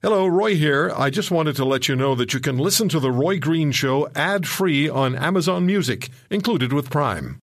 [0.00, 0.92] Hello, Roy here.
[0.96, 3.72] I just wanted to let you know that you can listen to The Roy Green
[3.72, 7.40] Show ad free on Amazon Music, included with Prime.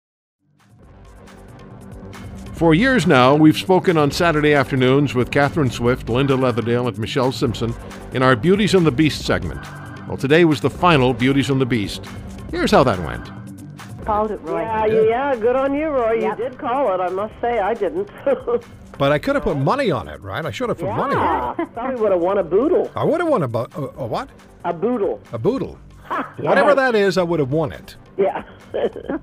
[2.54, 7.30] For years now, we've spoken on Saturday afternoons with Catherine Swift, Linda Leatherdale, and Michelle
[7.30, 7.74] Simpson
[8.14, 9.60] in our Beauties and the Beast segment.
[10.08, 12.06] Well, today was the final Beauties and the Beast.
[12.50, 13.28] Here's how that went.
[14.06, 14.62] Called it, Roy.
[14.62, 16.20] Yeah, yeah, yeah, good on you, Roy.
[16.22, 16.38] Yep.
[16.38, 17.02] You did call it.
[17.02, 18.08] I must say, I didn't.
[18.98, 20.44] But I could have put money on it, right?
[20.44, 21.58] I should have put money on it.
[21.58, 22.90] yeah, probably would have won a boodle.
[22.96, 24.30] I would have won a, bu- a, a what?
[24.64, 25.20] A boodle.
[25.32, 25.78] A boodle.
[26.38, 27.96] Whatever that is, I would have won it.
[28.16, 28.42] Yeah.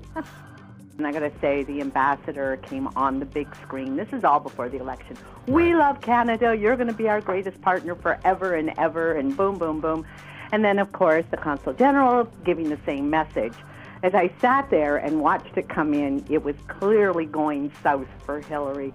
[0.96, 3.96] And I got to say, the ambassador came on the big screen.
[3.96, 5.16] This is all before the election.
[5.48, 6.56] We love Canada.
[6.56, 10.06] You're going to be our greatest partner forever and ever, and boom, boom, boom.
[10.52, 13.54] And then, of course, the consul general giving the same message.
[14.04, 18.42] As I sat there and watched it come in, it was clearly going south for
[18.42, 18.92] Hillary.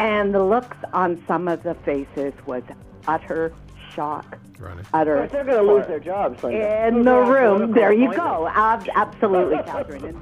[0.00, 2.64] And the looks on some of the faces was
[3.06, 3.52] utter
[3.94, 4.38] shock.
[4.58, 4.84] Right.
[4.92, 5.28] Utter.
[5.30, 6.42] They're going to lose their jobs.
[6.42, 6.88] Linda.
[6.88, 7.70] In the room.
[7.70, 8.48] There you go.
[8.48, 10.20] Ab- absolutely, Catherine.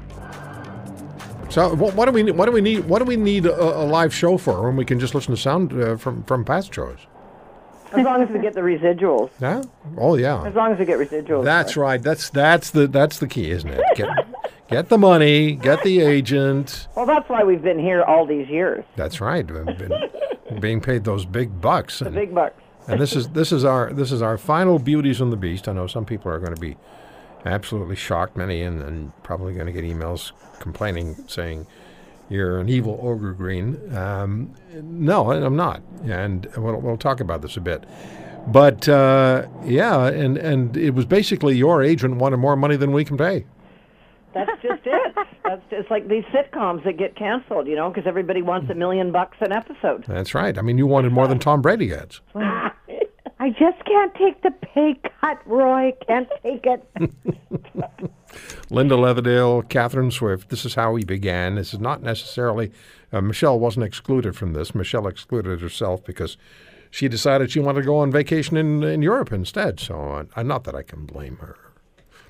[1.49, 3.87] So what, what do we what do we need what do we need a, a
[3.87, 6.99] live show for when we can just listen to sound uh, from from past shows?
[7.93, 9.31] As long as we get the residuals.
[9.41, 9.63] Yeah.
[9.97, 10.45] Oh yeah.
[10.45, 11.45] As long as we get residuals.
[11.45, 12.03] That's right.
[12.03, 13.83] That's that's the that's the key, isn't it?
[13.97, 14.09] Get
[14.69, 16.89] get the money, get the agent.
[16.95, 18.85] Well, that's why we've been here all these years.
[18.97, 19.49] That's right.
[19.51, 19.93] We've been
[20.61, 22.01] being paid those big bucks.
[22.01, 22.61] And, Big bucks.
[22.89, 25.69] and this is this is our this is our final beauties and the beast.
[25.69, 26.77] I know some people are going to be
[27.45, 31.67] absolutely shocked, many, and, and probably going to get emails complaining saying
[32.29, 33.97] you're an evil ogre green.
[33.97, 37.85] Um, no, I'm not, and we'll, we'll talk about this a bit.
[38.47, 43.05] But uh, yeah, and and it was basically your agent wanted more money than we
[43.05, 43.45] can pay.
[44.35, 45.15] That's just it.
[45.45, 49.11] That's just like these sitcoms that get canceled, you know, because everybody wants a million
[49.11, 50.05] bucks an episode.
[50.07, 50.57] That's right.
[50.57, 52.21] I mean, you wanted more than Tom Brady gets.
[53.41, 55.93] I just can't take the pay cut, Roy.
[56.07, 58.11] Can't take it.
[58.71, 60.49] Linda Leatherdale, Catherine Swift.
[60.51, 61.55] This is how we began.
[61.57, 62.71] This is not necessarily,
[63.13, 64.75] uh, Michelle wasn't excluded from this.
[64.75, 66.37] Michelle excluded herself because
[66.91, 69.81] she decided she wanted to go on vacation in, in Europe instead.
[69.81, 71.57] So, uh, not that I can blame her.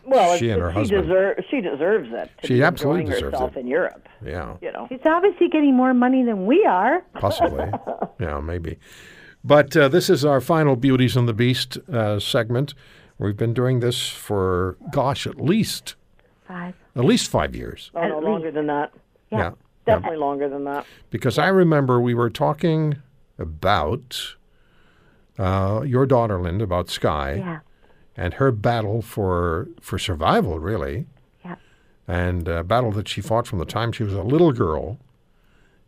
[0.04, 1.04] Well, She and her she, husband.
[1.06, 2.30] deser- she deserves it.
[2.42, 3.60] She be absolutely deserves herself it.
[3.60, 4.08] in Europe.
[4.24, 4.86] Yeah, You know.
[4.88, 7.04] She's obviously getting more money than we are.
[7.14, 7.70] possibly.
[8.18, 8.78] yeah, maybe.
[9.44, 12.72] But uh, this is our final Beauties and the Beast uh, segment.
[13.18, 15.94] We've been doing this for, gosh, at least
[16.48, 16.74] Five.
[16.96, 17.90] at least five years.
[17.94, 18.92] Oh, no, longer than that.
[19.30, 19.38] Yeah.
[19.38, 19.50] yeah.
[19.84, 20.84] Definitely longer than that.
[21.10, 22.96] because I remember we were talking
[23.38, 24.34] about
[25.38, 27.60] uh, your daughter, Linda, about Sky Yeah.
[28.16, 31.06] and her battle for for survival, really,
[31.44, 31.56] Yeah.
[32.06, 34.98] and a battle that she fought from the time she was a little girl,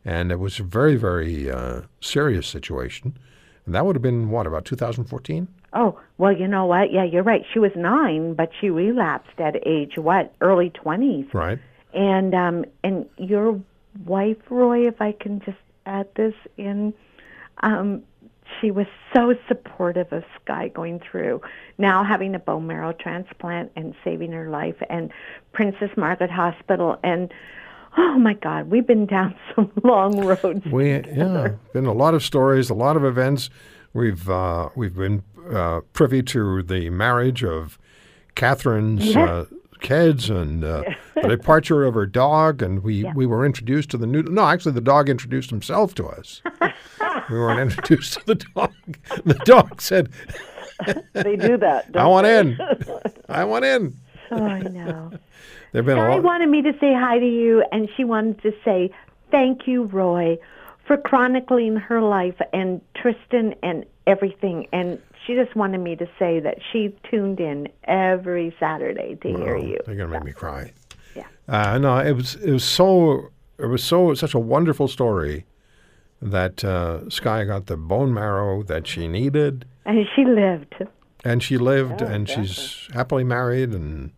[0.04, 3.18] and it was a very, very uh, serious situation.
[3.66, 5.48] And that would have been what about 2014?
[5.72, 6.92] Oh, well, you know what?
[6.92, 7.42] Yeah, you're right.
[7.52, 11.32] She was nine, but she relapsed at age, what, early 20s.
[11.32, 11.58] Right.
[11.92, 13.60] And um and your
[14.04, 16.94] wife, Roy, if I can just add this in,
[17.62, 18.02] um,
[18.60, 21.40] she was so supportive of Sky going through
[21.78, 25.12] now having a bone marrow transplant and saving her life and
[25.52, 27.32] Princess Margaret Hospital and
[27.96, 30.64] oh my God, we've been down some long roads.
[30.66, 33.50] We yeah, been a lot of stories, a lot of events.
[33.92, 35.22] We've uh, we've been
[35.52, 37.78] uh, privy to the marriage of
[38.34, 39.46] Catherine's uh,
[39.80, 40.82] kids and uh,
[41.14, 44.22] the departure of her dog, and we, we were introduced to the new.
[44.22, 46.42] No, actually, the dog introduced himself to us.
[47.30, 48.72] we weren't introduced to the dog.
[49.24, 50.10] The dog said,
[51.12, 51.86] They do that.
[51.94, 52.38] "I want they?
[52.38, 52.58] in.
[53.28, 53.94] I want in."
[54.30, 55.10] Oh, I know.
[55.72, 56.22] There've been a lot.
[56.22, 58.90] wanted me to say hi to you, and she wanted to say
[59.30, 60.38] thank you, Roy,
[60.86, 64.66] for chronicling her life and Tristan and everything.
[64.72, 69.56] And she just wanted me to say that she tuned in every Saturday to hear
[69.56, 69.78] you.
[69.86, 70.72] They're gonna make me cry.
[71.14, 71.26] Yeah.
[71.48, 75.46] Uh, no, it was it was so it was so such a wonderful story
[76.20, 80.74] that uh, Sky got the bone marrow that she needed, And she lived.
[81.24, 84.12] and she lived, and she's happily married and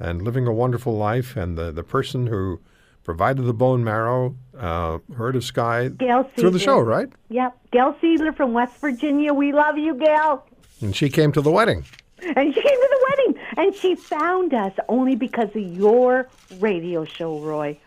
[0.00, 1.36] and living a wonderful life.
[1.36, 2.60] And the the person who
[3.04, 7.08] provided the bone marrow uh, heard of Sky Gail through the show, right?
[7.28, 7.56] Yep.
[7.70, 9.32] Gail Seidler from West Virginia.
[9.32, 10.46] We love you, Gail.
[10.80, 11.84] And she came to the wedding.
[12.20, 13.42] And she came to the wedding.
[13.56, 16.28] And she found us only because of your
[16.58, 17.78] radio show, Roy.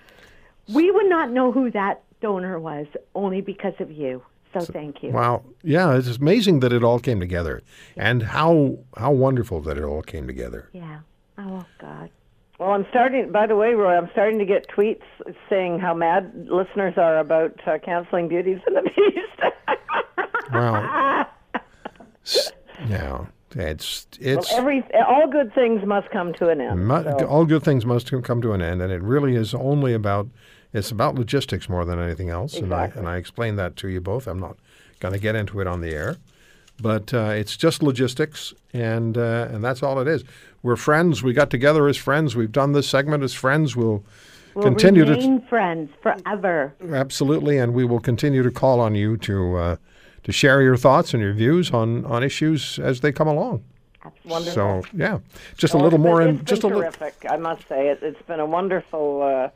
[0.74, 4.24] We would not know who that donor was only because of you.
[4.54, 5.12] So thank you.
[5.12, 7.62] Wow, yeah, it's amazing that it all came together,
[7.98, 10.70] and how how wonderful that it all came together.
[10.72, 11.00] Yeah.
[11.38, 12.10] Oh, God.
[12.60, 13.31] Well, I'm starting.
[13.31, 15.02] By the way, Roy, I'm starting to get tweets
[15.50, 19.54] saying how mad listeners are about uh, canceling Beauties and the Beast.
[20.54, 21.28] Wow.
[22.25, 22.52] S-
[22.88, 23.25] Yeah,
[23.56, 26.88] it's Well, it's every all good things must come to an end.
[26.88, 29.94] mu- so- all good things must come to an end, and it really is only
[29.94, 30.28] about
[30.72, 32.56] it's about logistics more than anything else.
[32.58, 34.28] And I and I explained that to you both.
[34.28, 34.56] I'm not
[35.00, 36.16] going to get into it on the air,
[36.81, 40.24] but uh, it's just logistics, and uh, and that's all it is.
[40.63, 41.22] We're friends.
[41.24, 42.36] We got together as friends.
[42.36, 43.75] We've done this segment as friends.
[43.75, 44.04] We'll.
[44.54, 46.74] We'll continue to remain friends forever.
[46.89, 49.75] Absolutely, and we will continue to call on you to uh,
[50.24, 53.66] to share your thoughts and your views on, on issues as they come along.
[54.24, 54.83] Wonderful.
[54.83, 55.19] So yeah,
[55.57, 56.92] just a little it's more been- in just a been little.
[56.94, 57.25] terrific.
[57.30, 59.24] I must say it, it's been a wonderful.
[59.24, 59.50] Uh,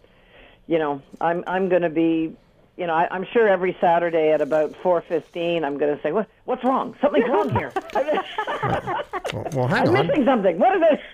[0.67, 2.35] you know, I'm I'm going to be.
[2.79, 6.29] You know, I, I'm sure every Saturday at about 4:15, I'm going to say, "What?
[6.45, 6.95] What's wrong?
[7.01, 7.73] Something's wrong here.
[9.33, 10.07] Well, well, hang I'm on.
[10.07, 10.57] missing something.
[10.57, 10.99] What is it?"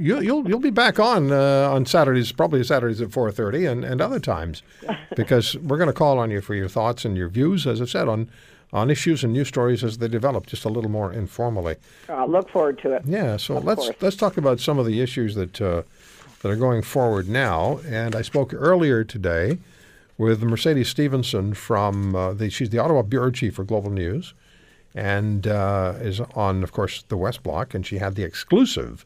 [0.00, 3.84] You, you'll you'll be back on uh, on Saturdays, probably Saturdays at four thirty, and,
[3.84, 4.62] and other times,
[5.14, 7.84] because we're going to call on you for your thoughts and your views, as I
[7.84, 8.28] said, on
[8.72, 11.76] on issues and news stories as they develop, just a little more informally.
[12.08, 13.02] I look forward to it.
[13.04, 13.96] Yeah, so let's course.
[14.00, 15.82] let's talk about some of the issues that uh,
[16.40, 17.78] that are going forward now.
[17.86, 19.58] And I spoke earlier today
[20.16, 24.34] with Mercedes Stephenson from uh, the she's the Ottawa bureau chief for Global News,
[24.94, 29.04] and uh, is on, of course, the West Block, and she had the exclusive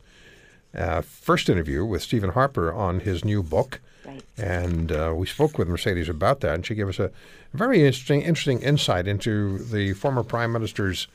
[0.74, 3.80] uh, first interview with Stephen Harper on his new book.
[4.06, 4.22] Right.
[4.36, 7.10] And uh, we spoke with Mercedes about that, and she gave us a
[7.52, 11.08] very interesting, interesting insight into the former prime minister's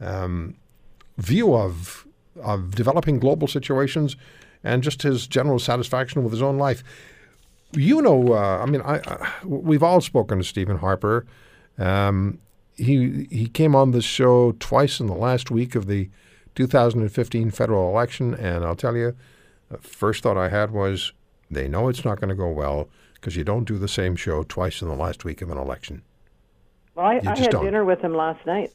[0.00, 0.56] um,
[1.18, 2.06] view of
[2.40, 4.16] of developing global situations
[4.62, 6.82] and just his general satisfaction with his own life.
[7.72, 11.26] You know, uh, I mean, I, I we've all spoken to Stephen Harper.
[11.78, 12.38] Um,
[12.76, 16.08] he he came on this show twice in the last week of the
[16.56, 19.14] 2015 federal election, and I'll tell you,
[19.70, 21.12] the first thought I had was
[21.50, 24.42] they know it's not going to go well because you don't do the same show
[24.42, 26.02] twice in the last week of an election.
[26.94, 27.64] Well, I, I had don't.
[27.64, 28.72] dinner with him last night,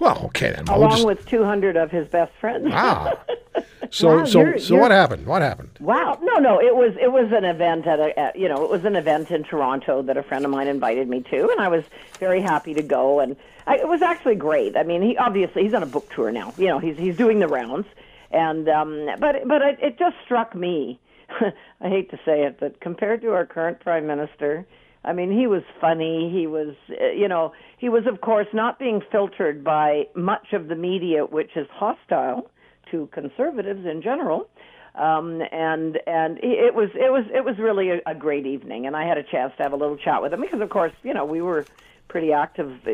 [0.00, 0.66] Well, okay then.
[0.68, 2.68] Along just- with 200 of his best friends.
[2.70, 3.18] ah.
[3.92, 5.26] So Wow, so you're- so you're- what happened?
[5.26, 5.70] What happened?
[5.80, 8.70] Wow, no, no, it was it was an event at a at, you know it
[8.70, 11.68] was an event in Toronto that a friend of mine invited me to, and I
[11.68, 11.84] was
[12.18, 13.36] very happy to go, and
[13.66, 14.76] I, it was actually great.
[14.76, 17.38] I mean, he obviously he's on a book tour now, you know, he's he's doing
[17.40, 17.86] the rounds,
[18.30, 20.98] and um, but but it, it just struck me,
[21.80, 24.66] I hate to say it, but compared to our current prime minister,
[25.04, 26.30] I mean, he was funny.
[26.32, 30.68] He was, uh, you know, he was of course not being filtered by much of
[30.68, 32.50] the media, which is hostile
[32.90, 34.48] to conservatives in general
[34.96, 38.96] um, and and it was it was it was really a, a great evening, and
[38.96, 41.12] I had a chance to have a little chat with him because, of course, you
[41.12, 41.66] know we were
[42.08, 42.92] pretty active uh,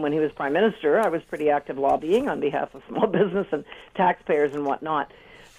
[0.00, 0.98] when he was prime minister.
[0.98, 3.64] I was pretty active lobbying on behalf of small business and
[3.94, 5.12] taxpayers and whatnot.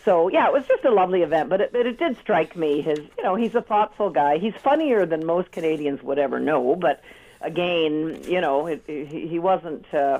[0.03, 2.81] So yeah, it was just a lovely event, but it, but it did strike me
[2.81, 4.37] his you know he's a thoughtful guy.
[4.37, 7.01] He's funnier than most Canadians would ever know, but
[7.39, 9.85] again, you know, it, he, he wasn't.
[9.93, 10.19] Uh,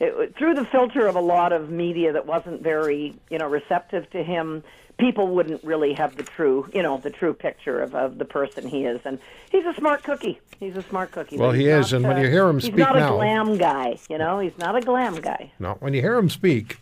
[0.00, 4.08] it, through the filter of a lot of media that wasn't very, you know, receptive
[4.10, 4.62] to him,
[4.98, 8.66] people wouldn't really have the true, you know, the true picture of, of the person
[8.66, 9.00] he is.
[9.04, 9.18] And
[9.50, 10.40] he's a smart cookie.
[10.60, 11.36] He's a smart cookie.
[11.38, 13.56] Well, he is, not, and when uh, you hear him speak, he's not a glam
[13.58, 13.98] guy.
[14.08, 15.52] You know, he's not a glam guy.
[15.58, 16.78] No, when you hear him speak,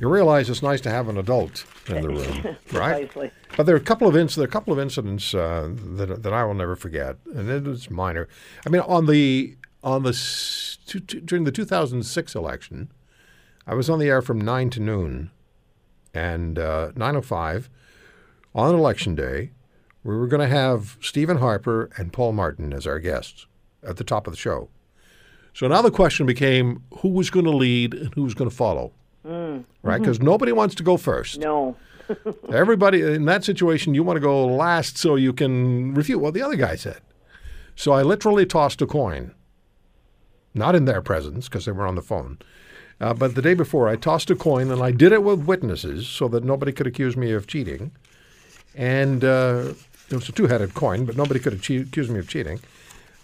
[0.00, 3.10] you realize it's nice to have an adult in the room, right?
[3.10, 3.30] Precisely.
[3.56, 6.22] But there are a couple of inc- there are a couple of incidents uh, that
[6.22, 8.28] that I will never forget, and it was minor.
[8.64, 12.90] I mean, on the on the s- two, two, during the 2006 election,
[13.66, 15.30] I was on the air from nine to noon,
[16.14, 17.68] and uh, 9:05
[18.54, 19.52] on election day,
[20.02, 23.46] we were going to have Stephen Harper and Paul Martin as our guests
[23.86, 24.68] at the top of the show.
[25.52, 28.54] So now the question became who was going to lead and who was going to
[28.56, 28.92] follow,
[29.82, 29.98] right?
[29.98, 31.38] Because nobody wants to go first.
[31.38, 31.76] No.
[32.52, 36.42] Everybody in that situation, you want to go last so you can refute what the
[36.42, 37.00] other guy said.
[37.76, 39.34] So I literally tossed a coin,
[40.54, 42.38] not in their presence because they were on the phone,
[43.00, 46.08] uh, but the day before I tossed a coin and I did it with witnesses
[46.08, 47.92] so that nobody could accuse me of cheating.
[48.74, 49.74] And uh,
[50.10, 52.60] it was a two-headed coin, but nobody could accuse me of cheating.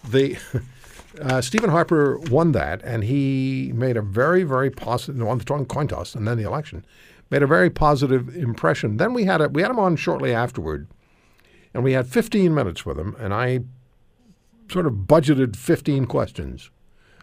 [0.09, 0.37] The
[1.21, 5.89] uh, Stephen Harper won that, and he made a very, very positive won the coin
[5.89, 6.85] toss and then the election.
[7.31, 8.99] Made a very positive impression.
[8.99, 10.87] Then we had a, we had him on shortly afterward,
[11.73, 13.61] and we had 15 minutes with him, and I
[14.71, 16.71] sort of budgeted 15 questions.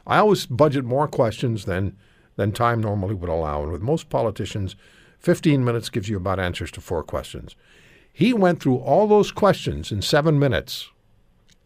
[0.05, 1.95] I always budget more questions than
[2.37, 4.75] than time normally would allow, and with most politicians,
[5.19, 7.55] 15 minutes gives you about answers to four questions.
[8.11, 10.89] He went through all those questions in seven minutes,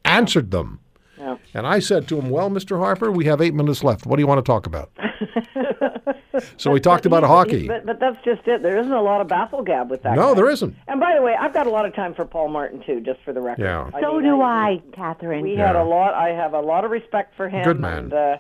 [0.04, 0.80] answered them.
[1.18, 1.38] Yeah.
[1.54, 2.78] And I said to him, Well, Mr.
[2.80, 4.06] Harper, we have eight minutes left.
[4.06, 4.92] What do you want to talk about?
[6.58, 7.68] so we talked about He's- hockey.
[7.68, 8.62] But, but that's just it.
[8.62, 10.16] There isn't a lot of baffle gab with that.
[10.16, 10.34] No, guy.
[10.36, 10.76] there isn't.
[10.88, 13.20] And by the way, I've got a lot of time for Paul Martin too, just
[13.24, 13.64] for the record.
[13.64, 13.90] Yeah.
[14.02, 15.44] So mean, do I, Catherine.
[15.44, 15.68] We Yeah.
[15.68, 16.14] had a lot.
[16.14, 17.64] I have a lot of respect for him.
[17.64, 17.98] Good man.
[18.06, 18.38] And, uh,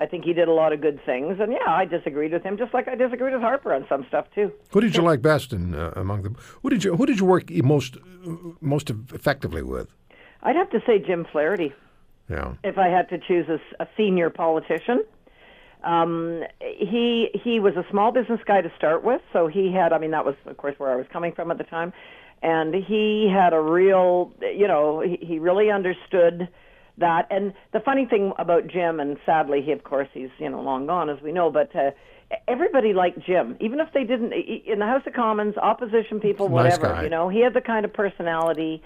[0.00, 2.56] I think he did a lot of good things, and yeah, I disagreed with him,
[2.56, 4.52] just like I disagreed with Harper on some stuff too.
[4.70, 6.36] Who did you like best in uh, among them?
[6.62, 9.88] Who did you Who did you work most uh, most effectively with?
[10.44, 11.72] I'd have to say Jim Flaherty
[12.30, 12.52] Yeah.
[12.62, 13.48] if I had to choose
[13.80, 15.02] a senior politician.
[15.84, 19.92] Um, he he was a small business guy to start with, so he had.
[19.92, 21.92] I mean, that was of course where I was coming from at the time,
[22.42, 24.32] and he had a real.
[24.40, 26.48] You know, he, he really understood
[26.98, 27.28] that.
[27.30, 30.86] And the funny thing about Jim, and sadly, he of course he's you know long
[30.86, 31.74] gone as we know, but.
[31.74, 31.90] Uh,
[32.46, 36.88] Everybody liked Jim, even if they didn't in the House of Commons, opposition people, whatever.
[36.88, 37.04] guy.
[37.04, 38.82] You know, he had the kind of personality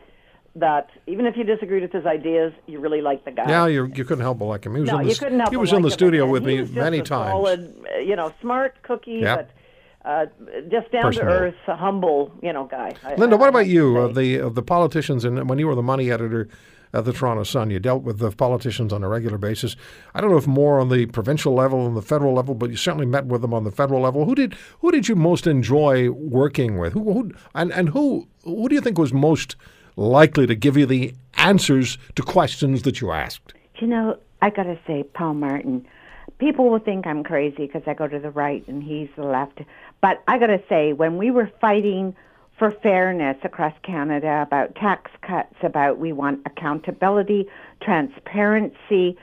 [0.54, 3.48] that even if you disagreed with his ideas, you really liked the guy.
[3.48, 4.74] Yeah, you, you couldn't help but like him.
[4.74, 6.46] He was No, in the, you couldn't help He was in like the studio with
[6.46, 7.30] he me many a times.
[7.30, 9.50] Solid, uh, you know, smart cookie, Yep.
[10.04, 10.26] but uh,
[10.70, 11.32] just down Personable.
[11.32, 12.92] to earth, humble, you know, guy.
[13.16, 13.96] Linda, I- what about you?
[13.98, 16.48] Of the of the politicians, and when you were the money editor
[16.92, 19.76] at the Toronto Sun, you dealt with the politicians on a regular basis.
[20.14, 22.76] I don't know if more on the provincial level and the federal level, but you
[22.76, 24.26] certainly met with them on the federal level.
[24.26, 26.92] Who did who did you most enjoy working with?
[26.92, 29.56] Who, who and and who who do you think was most
[29.96, 33.54] likely to give you the answers to questions that you asked?
[33.80, 35.86] You know, I got to say, Paul Martin.
[36.38, 39.60] People will think I'm crazy because I go to the right and he's the left.
[40.00, 42.16] But I got to say, when we were fighting
[42.58, 47.48] for fairness across Canada about tax cuts, about we want accountability,
[47.80, 49.16] transparency,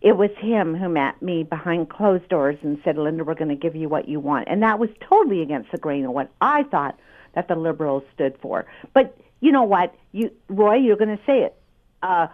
[0.00, 3.56] it was him who met me behind closed doors and said, Linda, we're going to
[3.56, 4.48] give you what you want.
[4.48, 6.98] And that was totally against the grain of what I thought
[7.34, 8.66] that the Liberals stood for.
[8.92, 9.94] But you know what?
[10.12, 11.56] You, Roy, you're going to say it.
[12.02, 12.28] Uh,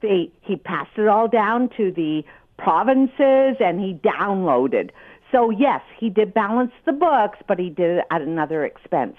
[0.00, 2.24] they he passed it all down to the
[2.58, 4.90] provinces and he downloaded.
[5.32, 9.16] So yes, he did balance the books, but he did it at another expense.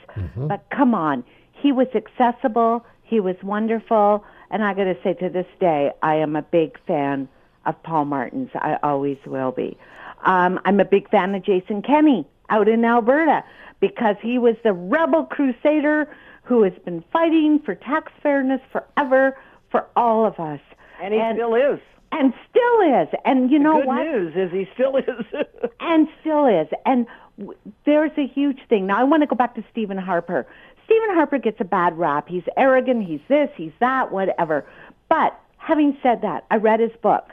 [0.48, 1.24] But come on,
[1.54, 6.16] he was accessible, he was wonderful, and I got to say to this day, I
[6.16, 7.30] am a big fan
[7.66, 8.50] of Paul Martin's.
[8.56, 9.78] I always will be.
[10.26, 13.44] Um, I'm a big fan of Jason Kenney out in Alberta
[13.80, 16.08] because he was the rebel crusader
[16.44, 19.38] who has been fighting for tax fairness forever
[19.70, 20.60] for all of us.
[21.02, 21.80] and he still is.
[22.12, 23.08] and still is.
[23.26, 24.04] And you know Good what?
[24.04, 25.26] news is he still is.
[25.80, 26.68] and still is.
[26.86, 27.06] And
[27.38, 28.88] w- there's a huge thing.
[28.88, 30.46] Now, I want to go back to Stephen Harper.
[30.86, 32.28] Stephen Harper gets a bad rap.
[32.28, 34.66] He's arrogant, he's this, he's that, whatever.
[35.08, 37.30] But having said that, I read his book.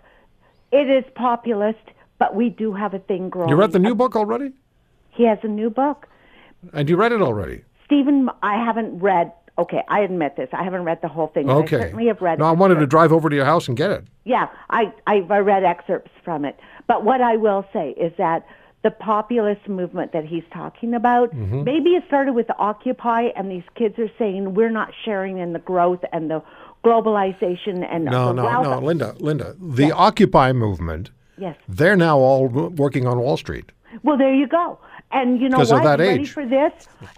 [0.70, 1.78] It is populist,
[2.18, 3.48] but we do have a thing growing.
[3.48, 4.52] You read the new book already?
[5.10, 6.06] He has a new book.
[6.72, 7.62] And you read it already?
[7.88, 9.32] Stephen, I haven't read.
[9.58, 10.48] Okay, I admit this.
[10.52, 11.46] I haven't read the whole thing.
[11.46, 11.80] but I Okay.
[11.80, 12.38] certainly have read.
[12.38, 14.04] No, I wanted to drive over to your house and get it.
[14.24, 16.56] Yeah, I, I I read excerpts from it.
[16.86, 18.46] But what I will say is that
[18.84, 21.64] the populist movement that he's talking about, Mm-hmm.
[21.64, 25.58] maybe it started with Occupy, and these kids are saying we're not sharing in the
[25.58, 26.40] growth and the
[26.84, 28.64] globalization and No, no, wealth.
[28.64, 29.56] no, Linda, Linda.
[29.60, 31.56] The Occupy movement, Yes.
[31.68, 33.72] they're now all working on Wall Street.
[34.02, 34.78] Well, there you go.
[35.10, 35.72] And you know what?
[35.72, 36.30] of that You ready age.
[36.30, 36.72] for this?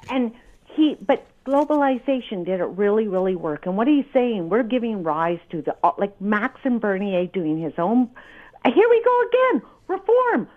[0.09, 0.33] And
[0.75, 3.67] he, but globalization did it really, really work.
[3.67, 7.73] And what he's saying, we're giving rise to the uh, like Maxim Bernier doing his
[7.79, 8.11] own.
[8.65, 9.63] uh, Here we go again.
[9.89, 10.49] Reform.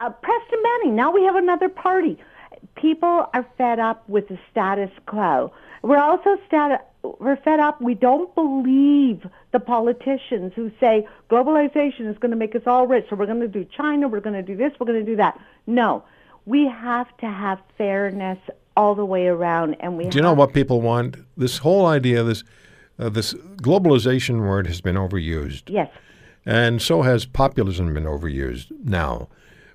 [0.00, 0.94] Uh, Preston Manning.
[0.96, 2.18] Now we have another party.
[2.76, 5.52] People are fed up with the status quo.
[5.82, 7.80] We're also stat- we're fed up.
[7.80, 13.06] We don't believe the politicians who say globalization is going to make us all rich.
[13.10, 14.08] So we're going to do China.
[14.08, 14.72] We're going to do this.
[14.78, 15.40] We're going to do that.
[15.66, 16.04] No,
[16.46, 18.38] we have to have fairness
[18.78, 20.06] all the way around, and we.
[20.08, 21.16] Do you know what people want?
[21.36, 22.44] This whole idea, this
[22.98, 25.90] uh, this globalization word has been overused, Yes.
[26.46, 28.70] and so has populism been overused.
[28.84, 29.28] Now,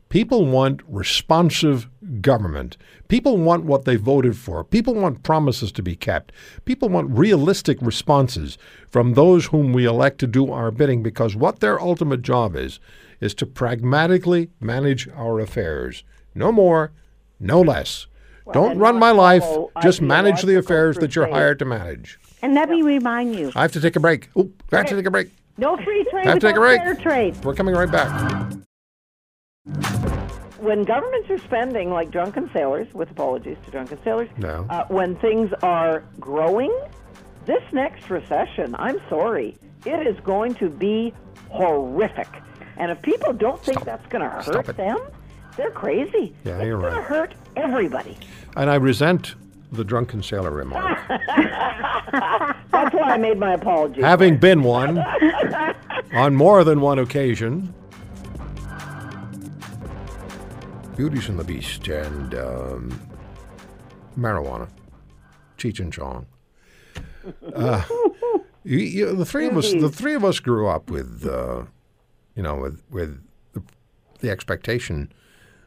[0.08, 1.90] people want responsive
[2.22, 2.78] government.
[3.10, 4.64] People want what they voted for.
[4.64, 6.32] People want promises to be kept.
[6.64, 8.58] People want realistic responses
[8.90, 12.80] from those whom we elect to do our bidding, because what their ultimate job is
[13.20, 16.04] is to pragmatically manage our affairs.
[16.34, 16.92] No more,
[17.40, 18.08] no less.
[18.52, 19.44] Don't run my life.
[19.44, 22.20] follow Just manage the affairs that you're hired to manage.
[22.42, 24.30] And let me remind you, I have to take a break.
[24.36, 25.30] Oh, I have to take a break.
[25.58, 26.82] no free trade Have to take a without break.
[26.82, 27.46] fair trade.
[27.46, 28.54] We're coming right back.
[30.60, 34.66] when governments are spending like drunken sailors, with apologies to drunken sailors, No.
[34.70, 36.74] uh, when things are growing,
[37.46, 41.14] this next recession, I'm sorry, it is going to be
[41.50, 42.28] horrific.
[42.78, 43.86] And if people don't think Stop.
[43.86, 44.98] that's going to hurt them,
[45.58, 46.36] they're crazy.
[46.44, 47.00] Yeah, it's you're going right.
[47.00, 48.18] to hurt everybody.
[48.56, 49.36] And I resent
[49.72, 51.00] the drunken sailor remark.
[51.08, 54.02] That's why I made my apology.
[54.02, 55.00] Having been one
[56.14, 57.74] on more than one occasion.
[60.96, 63.02] Beauties and the Beast and um,
[64.18, 64.70] marijuana,
[65.58, 66.28] Cheech and Chong.
[67.56, 67.84] Uh,
[68.64, 71.64] you, you, the three of us, the three of us grew up with, uh,
[72.36, 73.20] you know, with with
[73.54, 73.64] the
[74.20, 75.12] the expectation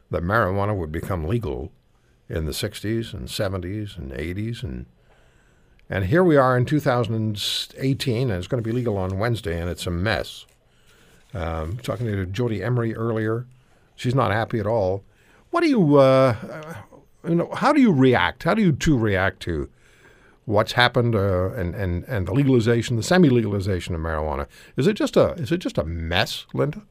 [0.09, 1.71] that marijuana would become legal
[2.29, 4.85] in the 60s and 70s and 80s and
[5.89, 9.69] and here we are in 2018 and it's going to be legal on Wednesday and
[9.69, 10.45] it's a mess.
[11.33, 13.45] Um, talking to Jodie Emery earlier,
[13.95, 15.03] she's not happy at all.
[15.51, 16.35] What do you, uh,
[17.25, 18.43] you know, how do you react?
[18.43, 19.69] How do you two react to
[20.43, 24.47] what's happened uh, and, and, and the legalization, the semi-legalization of marijuana?
[24.75, 26.81] Is it just a is it just a mess, Linda?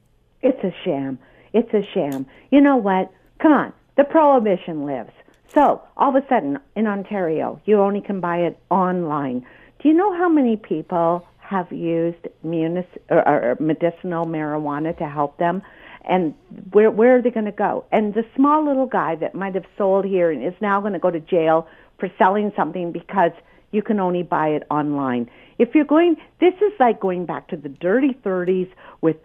[0.40, 1.18] It's a sham.
[1.52, 2.26] It's a sham.
[2.50, 3.12] You know what?
[3.38, 3.72] Come on.
[3.96, 5.12] The prohibition lives.
[5.54, 9.46] So all of a sudden in Ontario, you only can buy it online.
[9.80, 15.38] Do you know how many people have used munis- or, or medicinal marijuana to help
[15.38, 15.62] them?
[16.02, 16.34] And
[16.72, 17.84] where where are they going to go?
[17.90, 20.98] And the small little guy that might have sold here and is now going to
[20.98, 21.66] go to jail
[21.98, 23.32] for selling something because
[23.72, 25.28] you can only buy it online.
[25.58, 29.16] If you're going, this is like going back to the dirty 30s with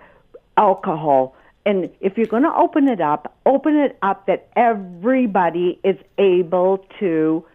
[0.58, 1.36] alcohol.
[1.66, 6.86] And if you're going to open it up, open it up that everybody is able
[7.00, 7.46] to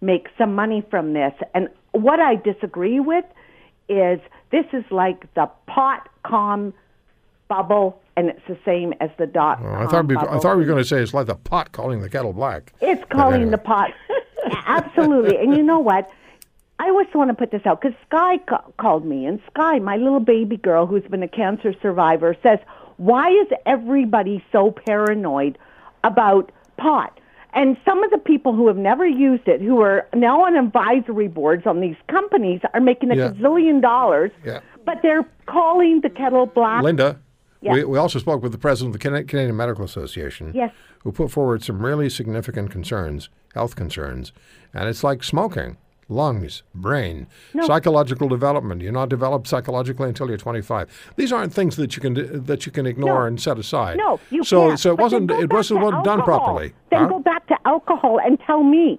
[0.00, 1.32] make some money from this.
[1.54, 3.24] And what I disagree with
[3.88, 6.72] is this is like the pot com
[7.48, 10.62] bubble, and it's the same as the dot Oh, I thought we, I thought we
[10.62, 12.72] were going to say it's like the pot calling the kettle black.
[12.80, 13.50] It's calling anyway.
[13.50, 13.90] the pot.
[14.66, 15.36] Absolutely.
[15.36, 16.10] And you know what?
[16.78, 19.96] I always want to put this out because Sky ca- called me, and Sky, my
[19.96, 22.58] little baby girl who's been a cancer survivor, says,
[23.00, 25.56] Why is everybody so paranoid
[26.04, 27.18] about pot?
[27.54, 31.26] And some of the people who have never used it, who are now on advisory
[31.26, 33.28] boards on these companies, are making a Yeah.
[33.30, 34.60] gazillion dollars, Yeah.
[34.84, 36.82] but they're calling the kettle black.
[36.82, 37.16] Linda,
[37.62, 37.72] Yeah.
[37.72, 40.70] we, we also spoke with the president of the Canadian Medical Association, Yes.
[41.02, 44.32] who put forward some really significant concerns, health concerns,
[44.74, 45.78] and it's like smoking.
[46.10, 47.28] Lungs, brain,
[47.62, 48.82] psychological development.
[48.82, 51.12] You're not developed psychologically until you're 25.
[51.16, 53.26] These aren't things that you can that you can ignore No.
[53.26, 53.96] and set aside.
[53.96, 54.80] No, you so can't.
[54.80, 56.24] so it wasn't it wasn't to done alcohol.
[56.24, 56.72] properly.
[56.90, 57.06] Then Huh?
[57.08, 58.98] go back to alcohol and tell me.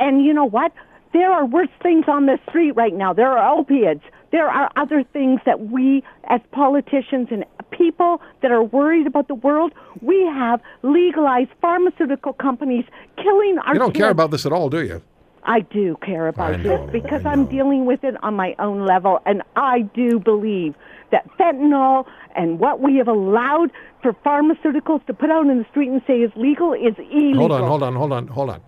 [0.00, 0.72] And you know what?
[1.12, 3.12] There are worse things on the street right now.
[3.12, 4.02] There are opiates.
[4.30, 9.34] There are other things that we, as politicians and people that are worried about the
[9.34, 12.84] world, we have legalized pharmaceutical companies
[13.16, 15.00] killing our You don't care about this at all, do you?
[15.48, 19.20] I do care about know, this because I'm dealing with it on my own level,
[19.24, 20.74] and I do believe
[21.10, 22.04] that fentanyl
[22.36, 26.20] and what we have allowed for pharmaceuticals to put out in the street and say
[26.20, 27.48] is legal is illegal.
[27.48, 28.60] Hold on, hold on, hold on, hold on.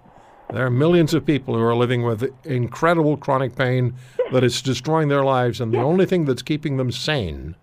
[0.52, 3.94] There are millions of people who are living with incredible chronic pain
[4.32, 7.56] that is destroying their lives, and the only thing that's keeping them sane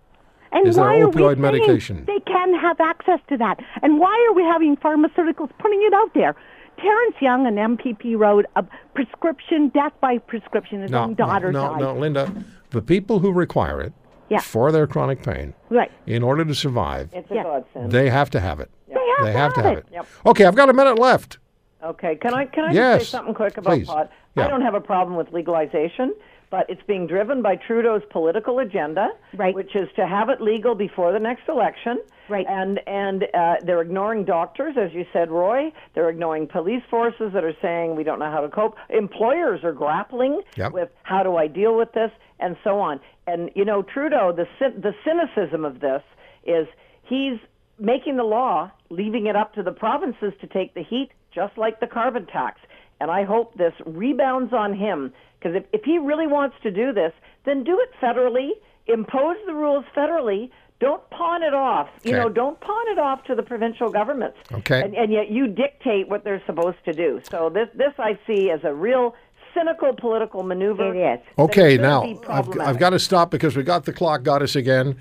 [0.52, 2.04] And Is why are opioid medication?
[2.06, 3.58] They can have access to that.
[3.82, 6.34] And why are we having pharmaceuticals putting it out there?
[6.80, 8.64] Terence Young, an MPP, wrote a
[8.94, 10.82] prescription, death by prescription.
[10.82, 11.80] His No, own daughter no, no, died.
[11.80, 12.32] no, Linda.
[12.70, 13.92] The people who require it
[14.28, 14.40] Yeah.
[14.40, 15.90] for their chronic pain, Right.
[16.06, 17.42] in order to survive, It's a Yeah.
[17.44, 17.90] godsend.
[17.92, 18.70] they have to have it.
[18.86, 19.86] They have They to have to have it.
[19.92, 20.06] Yep.
[20.26, 21.38] Okay, I've got a minute left.
[21.82, 23.86] Okay, can I can I Yes, just say something quick about please.
[23.86, 24.10] pot?
[24.36, 24.44] Yeah.
[24.46, 26.14] I don't have a problem with legalization,
[26.50, 29.54] but it's being driven by Trudeau's political agenda, Right.
[29.54, 32.00] which is to have it legal before the next election.
[32.28, 32.46] Right.
[32.48, 35.72] And and uh, they're ignoring doctors, as you said, Roy.
[35.94, 38.76] They're ignoring police forces that are saying we don't know how to cope.
[38.90, 40.72] Employers are grappling Yep.
[40.72, 43.00] with how do I deal with this, and so on.
[43.26, 46.02] And you know, Trudeau, the the cynicism of this
[46.46, 46.66] is
[47.04, 47.38] he's
[47.78, 51.80] making the law, leaving it up to the provinces to take the heat, just like
[51.80, 52.60] the carbon tax.
[53.00, 56.92] And I hope this rebounds on him, because if, if he really wants to do
[56.92, 57.12] this,
[57.44, 58.50] then do it federally,
[58.86, 60.50] impose the rules federally.
[60.80, 61.88] Don't pawn it off.
[62.04, 64.38] You know, don't pawn it off to the provincial governments.
[64.52, 64.80] Okay.
[64.80, 67.20] And, and yet you dictate what they're supposed to do.
[67.28, 69.16] So this, this I see as a real
[69.54, 70.94] cynical political maneuver.
[70.94, 71.26] It is.
[71.36, 72.60] Okay, now I've.
[72.60, 74.96] I've got to stop because we got the clock got us again.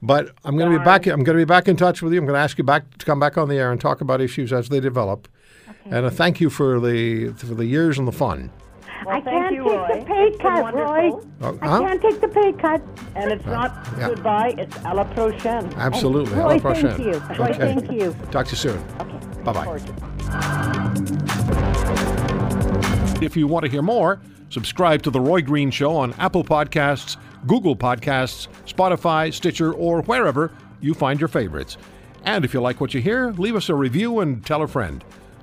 [0.00, 1.06] But I'm going to be back.
[1.06, 2.20] I'm going to be back in touch with you.
[2.20, 4.22] I'm going to ask you back to come back on the air and talk about
[4.22, 5.28] issues as they develop.
[5.90, 8.50] And a thank you for the for the years and the fun.
[9.06, 9.98] Well, I thank can't you, take Roy.
[10.00, 11.10] the pay It's cut, Roy.
[11.10, 11.30] wonderful.
[11.40, 12.82] Oh, I can't take the pay cut.
[13.14, 14.08] And it's not yeah.
[14.08, 15.72] goodbye, it's à la prochaine.
[15.76, 16.34] Absolutely.
[16.34, 16.96] Roy, À la prochaine.
[16.96, 17.12] thank you.
[17.36, 17.58] Roy, Okay.
[17.74, 18.16] thank you.
[18.30, 18.78] Talk to you soon.
[19.00, 19.42] Okay.
[19.44, 19.80] Bye bye.
[23.22, 24.20] If you want to hear more,
[24.50, 30.52] subscribe to The Roy Green Show on Apple Podcasts, Google Podcasts, Spotify, Stitcher, or wherever
[30.80, 31.76] you find your favorites.
[32.24, 35.04] And if you like what you hear, leave us a review and tell a friend.